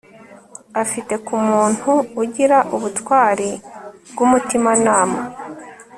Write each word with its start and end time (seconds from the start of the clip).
afite 0.83 1.13
ku 1.25 1.33
muntu 1.47 1.89
ugira 2.23 2.57
ubutwari 2.75 3.49
bwumutimanama 4.11 5.19